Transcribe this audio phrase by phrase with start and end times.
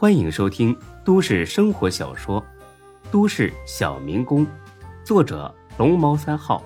[0.00, 0.74] 欢迎收听
[1.04, 2.40] 都市生活小说
[3.10, 4.46] 《都市小民工》，
[5.04, 6.64] 作者龙猫三号，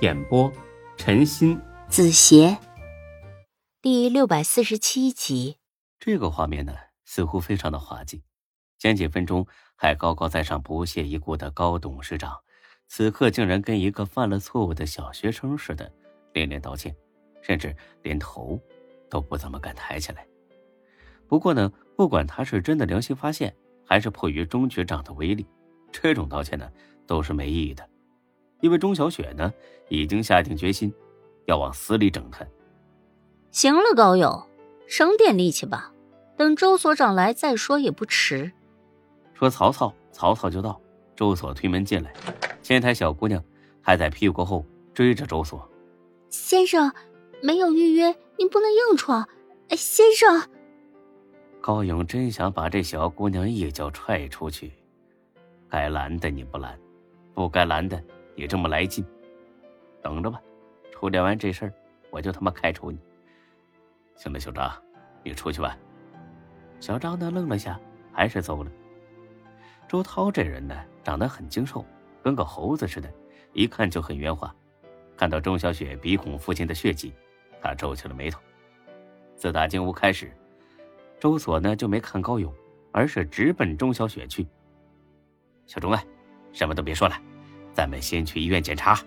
[0.00, 0.48] 演播
[0.96, 2.56] 陈鑫、子邪，
[3.80, 5.56] 第六百四十七集。
[5.98, 6.72] 这个画面呢，
[7.04, 8.22] 似乎非常的滑稽。
[8.78, 9.44] 前几分钟
[9.74, 12.38] 还高高在上、不屑一顾的高董事长，
[12.86, 15.92] 此刻竟然跟一个犯了错误的小学生似的，
[16.32, 16.94] 连连道歉，
[17.42, 18.56] 甚至连头
[19.10, 20.24] 都不怎么敢抬起来。
[21.32, 23.56] 不过呢，不管他是真的良心发现，
[23.86, 25.46] 还是迫于钟局长的威力，
[25.90, 26.68] 这种道歉呢
[27.06, 27.88] 都是没意义的，
[28.60, 29.50] 因为钟小雪呢
[29.88, 30.92] 已经下定决心
[31.46, 32.46] 要往死里整他。
[33.50, 34.46] 行了，高友，
[34.86, 35.94] 省点力气吧，
[36.36, 38.52] 等周所长来再说也不迟。
[39.32, 40.78] 说曹操，曹操就到。
[41.16, 42.12] 周所推门进来，
[42.62, 43.42] 前台小姑娘
[43.80, 45.66] 还在屁股后追着周所。
[46.28, 46.92] 先生，
[47.42, 49.26] 没有预约，您不能硬闯。
[49.70, 50.46] 哎，先生。
[51.62, 54.72] 高勇真想把这小姑娘一脚踹出去，
[55.70, 56.76] 该拦的你不拦，
[57.34, 58.02] 不该拦的
[58.34, 59.04] 你这么来劲，
[60.02, 60.42] 等着吧，
[60.90, 61.72] 处理完这事儿，
[62.10, 62.98] 我就他妈开除你。
[64.16, 64.72] 行了，小张，
[65.22, 65.78] 你出去吧。
[66.80, 67.78] 小张呢愣了下，
[68.12, 68.70] 还是走了。
[69.86, 71.86] 周涛这人呢，长得很精瘦，
[72.24, 73.08] 跟个猴子似的，
[73.52, 74.52] 一看就很圆滑。
[75.16, 77.14] 看到钟小雪鼻孔附近的血迹，
[77.60, 78.40] 他皱起了眉头。
[79.36, 80.28] 自打进屋开始。
[81.22, 82.52] 周所呢就没看高勇，
[82.90, 84.44] 而是直奔钟小雪去。
[85.68, 86.02] 小钟啊，
[86.52, 87.14] 什么都别说了，
[87.72, 88.98] 咱们先去医院检查。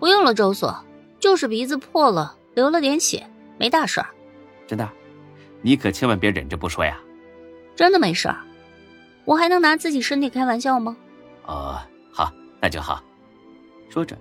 [0.00, 0.76] 不用了，周所，
[1.20, 3.24] 就是鼻子破了，流了点血，
[3.60, 4.08] 没大事儿。
[4.66, 4.90] 真的？
[5.62, 7.00] 你可千万别忍着不说呀。
[7.76, 8.42] 真的没事儿，
[9.24, 10.96] 我还能拿自己身体开玩笑吗？
[11.44, 11.78] 哦，
[12.12, 13.00] 好，那就好。
[13.88, 14.18] 说着，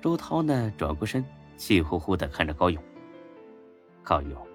[0.00, 1.24] 周涛呢转过身，
[1.56, 2.80] 气呼呼的看着高勇。
[4.04, 4.46] 高勇，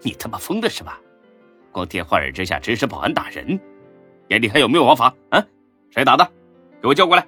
[0.00, 1.00] 你他妈疯了是吧？
[1.72, 3.58] 光天化日之下指使保安打人，
[4.28, 5.44] 眼里还有没有王法啊？
[5.90, 6.30] 谁打的？
[6.80, 7.26] 给我叫过来！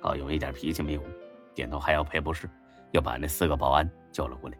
[0.00, 1.02] 高勇一点脾气没有，
[1.54, 2.48] 点头还要赔不是，
[2.92, 4.58] 又把那四个保安叫了过来。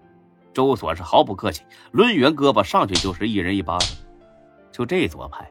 [0.54, 1.62] 周所是毫不客气，
[1.93, 3.88] 抡圆胳膊上去就是一人一巴掌。
[4.72, 5.50] 就这做派，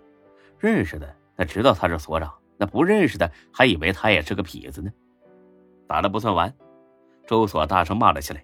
[0.57, 4.91] 认识的那知道他是所长，那不认识的还以为他也是个痞子呢。
[5.87, 6.53] 打了不算完，
[7.27, 8.43] 周所大声骂了起来：“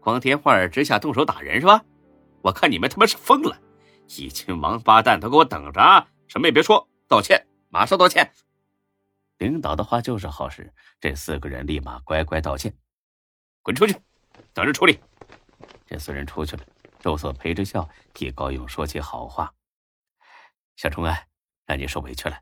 [0.00, 1.82] 光天化日之下动手打人是吧？”
[2.48, 3.60] 我看你们他妈是疯了！
[4.16, 6.08] 一群王八蛋，都给我等着啊！
[6.28, 8.32] 什么也别说，道歉，马上道歉。
[9.36, 12.74] 领导的话就是好使，这四个人立马乖乖道歉，
[13.60, 13.94] 滚出去，
[14.54, 14.98] 等着处理。
[15.86, 16.62] 这四人出去了，
[17.00, 19.52] 周所陪着笑替高勇说起好话。
[20.76, 21.14] 小钟啊，
[21.66, 22.38] 让你受委屈了。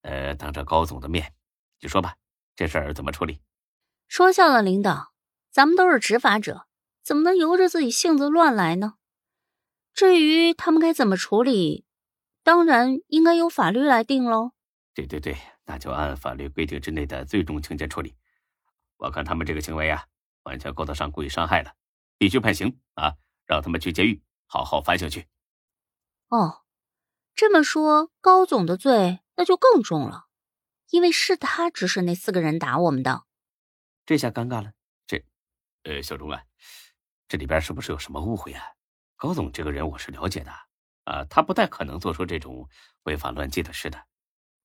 [0.00, 1.30] 呃，当着高总的面，
[1.78, 2.16] 你说吧，
[2.56, 3.42] 这事儿怎么处理？
[4.08, 5.12] 说笑了，领导，
[5.50, 6.66] 咱们都是执法者，
[7.04, 8.94] 怎么能由着自己性子乱来呢？
[9.94, 11.84] 至于他们该怎么处理，
[12.42, 14.52] 当然应该由法律来定喽。
[14.94, 18.14] 对对对，那就按法律规定之内的最重情节处理。
[18.96, 20.06] 我看他们这个行为啊，
[20.44, 21.74] 完全够得上故意伤害了，
[22.18, 23.14] 必须判刑啊！
[23.46, 25.26] 让他们去监狱好好反省去。
[26.28, 26.62] 哦，
[27.34, 30.26] 这么说，高总的罪那就更重了，
[30.90, 33.24] 因为是他指使那四个人打我们的。
[34.06, 34.72] 这下尴尬了，
[35.06, 35.24] 这……
[35.84, 36.44] 呃，小钟啊，
[37.28, 38.62] 这里边是不是有什么误会啊？
[39.22, 40.50] 高总这个人我是了解的，
[41.04, 42.68] 啊，他不太可能做出这种
[43.04, 43.96] 违法乱纪的事的。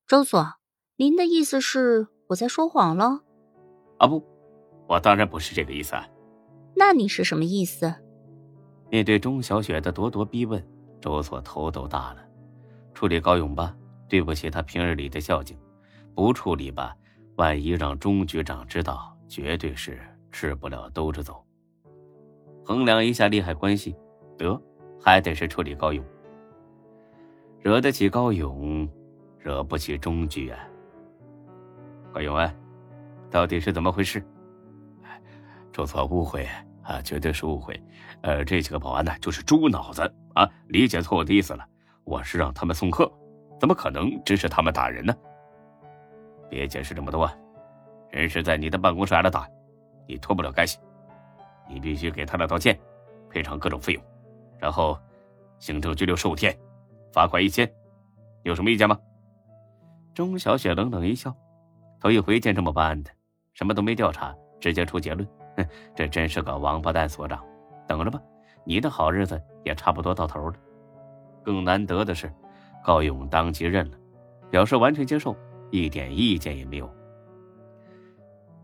[0.07, 0.55] 周所，
[0.95, 3.21] 您的意思是我在说谎了？
[3.99, 4.25] 啊不，
[4.87, 5.95] 我当然不是这个意思。
[5.95, 6.09] 啊。
[6.75, 7.93] 那你是什么意思？
[8.89, 10.67] 面对钟小雪的咄咄逼问，
[10.99, 12.27] 周所头都大了。
[12.95, 13.77] 处理高勇吧，
[14.09, 15.55] 对不起他平日里的孝敬；
[16.15, 16.97] 不处理吧，
[17.35, 20.01] 万一让钟局长知道，绝对是
[20.31, 21.45] 吃不了兜着走。
[22.65, 23.95] 衡量一下利害关系。
[24.37, 24.59] 得，
[24.99, 26.03] 还得是处理高勇。
[27.61, 28.87] 惹得起高勇，
[29.39, 30.59] 惹不起中局啊。
[32.13, 32.53] 高勇啊，
[33.29, 34.23] 到底是怎么回事？
[35.73, 36.47] 出错误会
[36.83, 37.79] 啊，绝对是误会。
[38.21, 40.01] 呃，这几个保安呢，就是猪脑子
[40.33, 41.65] 啊，理解错我的意思了。
[42.03, 43.11] 我是让他们送客，
[43.59, 45.13] 怎么可能指使他们打人呢？
[46.49, 47.29] 别解释这么多，
[48.09, 49.47] 人是在你的办公室挨了打，
[50.07, 50.79] 你脱不了干系，
[51.69, 52.79] 你必须给他俩道歉，
[53.29, 54.03] 赔偿各种费用。
[54.59, 54.97] 然后，
[55.59, 56.57] 行政拘留十五天，
[57.11, 57.71] 罚款一千，
[58.43, 58.99] 有什么意见吗？
[60.13, 61.35] 钟小雪冷冷一笑，
[61.99, 63.11] 头一回见这么办案的，
[63.53, 65.65] 什么都没调查，直接出结论，哼，
[65.95, 67.43] 这真是个王八蛋所长。
[67.87, 68.19] 等着吧，
[68.65, 70.55] 你的好日子也差不多到头了。
[71.43, 72.33] 更难得的是，
[72.83, 73.97] 高勇当即认了，
[74.49, 75.35] 表示完全接受，
[75.71, 76.91] 一点意见也没有。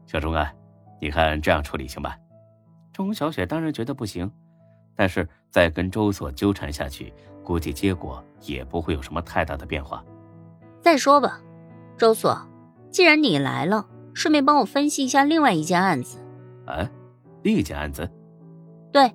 [0.06, 0.54] 小钟啊，
[1.00, 2.18] 你看这样处理行吧？
[2.92, 4.30] 钟小雪当然觉得不行。
[4.96, 7.14] 但是再跟周所纠缠下去，
[7.44, 10.04] 估计结果也不会有什么太大的变化。
[10.82, 11.40] 再说吧，
[11.96, 12.36] 周所，
[12.90, 16.18] 既然你来了，顺便帮我分析一下另外一件案子。
[16.66, 16.90] 啊，
[17.44, 18.10] 另一件案子？
[18.92, 19.14] 对，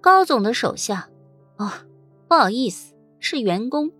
[0.00, 1.10] 高总的手下。
[1.58, 1.70] 哦，
[2.28, 3.90] 不好意思，是员工。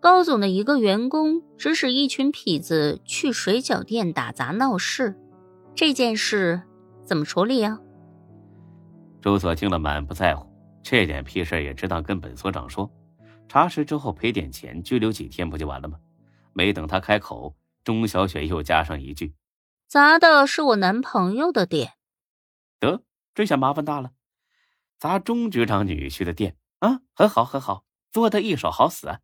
[0.00, 5.18] 高总的一个员工指使一群痞子去水饺店打砸闹事，
[5.74, 6.60] 这件事
[7.04, 7.80] 怎么处理啊？
[9.20, 10.47] 周所听了满不在乎，
[10.90, 12.90] 这点屁事也知道跟本所长说，
[13.46, 16.00] 查实之后赔点钱，拘留几天不就完了吗？
[16.54, 17.54] 没等他开口，
[17.84, 19.34] 钟小雪又加上一句
[19.86, 21.98] ：“砸的是我男朋友的店。”
[22.80, 23.02] 得，
[23.34, 24.12] 这下麻烦大了，
[24.98, 29.20] 砸钟局长女婿的店啊，很好很好，做的一手好死啊！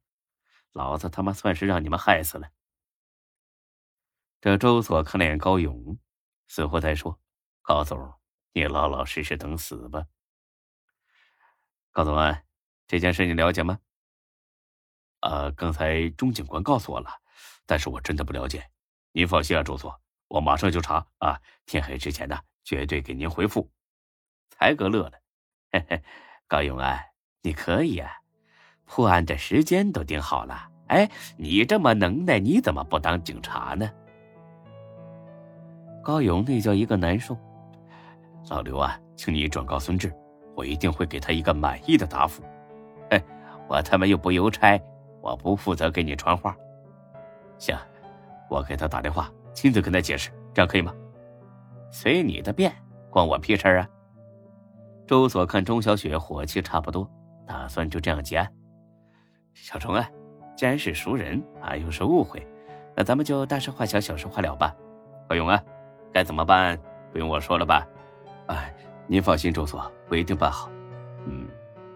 [0.72, 2.50] 老子他妈算是让你们害死了。
[4.43, 5.99] 这周所看了眼高勇，
[6.46, 7.19] 似乎在说
[7.64, 8.12] ：“高总，
[8.52, 10.05] 你老老实实等死吧。”
[11.94, 12.43] 高总啊，
[12.88, 13.79] 这件事你了解吗？
[15.20, 17.08] 呃，刚才钟警官告诉我了，
[17.67, 18.69] 但是我真的不了解。
[19.12, 19.94] 您放心啊，周所，
[20.26, 23.70] 我马上就查啊，天黑之前呢，绝对给您回复。
[24.50, 25.12] 才哥乐了，
[25.70, 26.02] 嘿嘿，
[26.49, 27.00] 高勇啊，
[27.43, 28.11] 你可以啊。
[28.85, 33.88] 破案的时间都定好了，哎，你这么能耐，你怎么不当警察呢？
[36.02, 37.38] 高勇那叫一个难受。
[38.50, 40.12] 老刘啊，请你转告孙志，
[40.55, 42.43] 我一定会给他一个满意的答复。
[43.11, 43.23] 哎，
[43.69, 44.81] 我他妈又不邮差，
[45.21, 46.56] 我不负责给你传话。
[47.59, 47.77] 行，
[48.49, 50.95] 我给他打电话，亲自跟他解释，这样可以吗？
[51.91, 52.73] 随你的便，
[53.11, 53.89] 关我屁事啊！
[55.06, 57.09] 周所看钟小雪火气差不多，
[57.47, 58.53] 打算就这样结案。
[59.53, 60.09] 小钟啊，
[60.57, 62.45] 既然是熟人啊，又是误会，
[62.97, 64.75] 那咱们就大事化小，小事化了吧。
[65.29, 65.62] 何勇啊，
[66.12, 66.79] 该怎么办？
[67.12, 67.87] 不用我说了吧？
[68.47, 68.75] 哎，
[69.07, 70.70] 您放心，周所，我一定办好。
[71.26, 71.49] 嗯，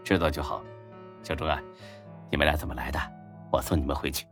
[0.03, 0.61] 知道就好。
[1.23, 1.63] 小钟啊，
[2.33, 2.99] 你们俩怎么来的？
[3.53, 4.27] 我送你们回去。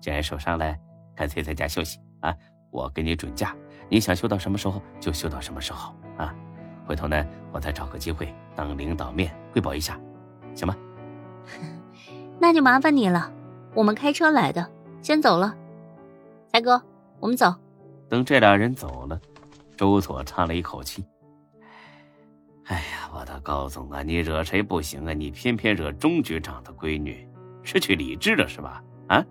[0.00, 0.76] 既然受伤了，
[1.14, 2.34] 干脆在家休息啊。
[2.72, 3.54] 我给你准假，
[3.88, 6.34] 你想休到什么时候就休到什么时候啊。
[6.84, 9.96] 回头呢，我再找个机会当领导面汇报一下，
[10.52, 10.74] 行吗？
[12.40, 13.32] 那就麻烦你了，
[13.74, 14.68] 我们开车来的，
[15.02, 15.54] 先走了。
[16.52, 16.82] 才哥，
[17.20, 17.54] 我们走。
[18.08, 19.20] 等这俩人走了，
[19.76, 21.19] 周所叹了一口气：“哎呀，
[23.12, 25.12] 我的高总啊，你惹谁不行啊？
[25.12, 27.26] 你偏偏惹钟局长的闺女，
[27.62, 28.82] 失去理智了是吧？
[29.08, 29.24] 啊，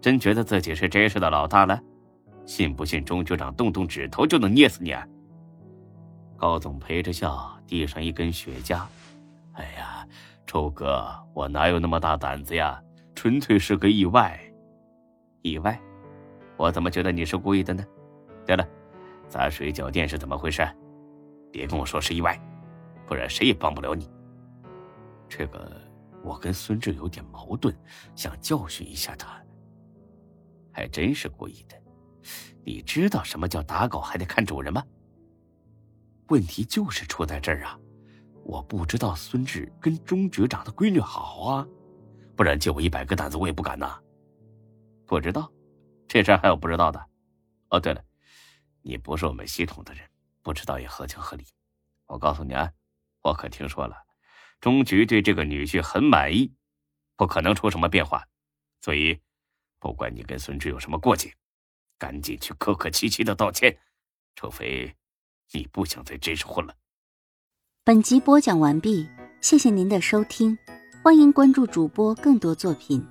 [0.00, 1.80] 真觉得自己是这事的老大了？
[2.46, 5.06] 信不信钟局长动动指头就能捏死你？”啊？
[6.36, 8.80] 高总陪着笑，递上一根雪茄
[9.54, 10.06] ：“哎呀。”
[10.46, 12.82] 周哥，我哪有那么大胆子呀？
[13.14, 14.36] 纯粹是个意外。
[15.42, 15.80] 意外？
[16.56, 17.84] 我怎么觉得你是故意的呢？
[18.44, 18.66] 对了，
[19.28, 20.68] 砸水饺店是怎么回事？
[21.52, 22.36] 别跟我说是意外，
[23.10, 24.08] 不然谁也帮不了你。
[25.28, 25.82] 这个，
[26.22, 27.74] 我跟孙志有点矛盾，
[28.14, 29.44] 想教训一下他。
[30.72, 31.76] 还真是故意的。
[32.64, 34.80] 你知道什么叫打狗还得看主人吗？
[36.28, 37.76] 问题就是出在这儿啊。
[38.44, 41.66] 我不知道孙志跟钟局长的闺女好啊，
[42.36, 44.00] 不然借我一百个胆子我也不敢呐。
[45.04, 45.50] 不知道，
[46.06, 47.04] 这事还有不知道的。
[47.70, 48.00] 哦，对了，
[48.82, 50.08] 你不是我们系统的人，
[50.42, 51.44] 不知道也合情合理。
[52.06, 52.70] 我告诉你啊，
[53.22, 53.96] 我可听说了，
[54.60, 56.54] 钟局对这个女婿很满意，
[57.16, 58.26] 不可能出什么变化。
[58.80, 59.20] 所以，
[59.78, 61.34] 不管你跟孙志有什么过节，
[61.98, 63.78] 赶紧去客客气气的道歉，
[64.34, 64.96] 除非
[65.52, 66.74] 你不想在这时混了。
[67.84, 69.08] 本集播讲完毕，
[69.40, 70.56] 谢谢您的收听，
[71.02, 73.06] 欢迎关注主播更多作品。